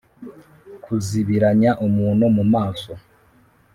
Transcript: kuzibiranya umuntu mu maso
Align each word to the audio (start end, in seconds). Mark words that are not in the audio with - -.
kuzibiranya 0.83 1.71
umuntu 1.87 2.25
mu 2.35 2.43
maso 2.53 2.91